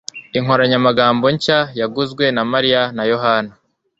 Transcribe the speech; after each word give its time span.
Inkoranyamagambo 0.37 1.25
nshya 1.35 1.59
yaguzwe 1.79 2.23
na 2.35 2.43
Mariya 2.51 2.81
na 2.95 3.03
Yohana 3.11 3.51